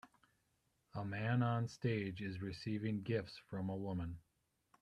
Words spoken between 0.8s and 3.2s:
A man on stage is receiving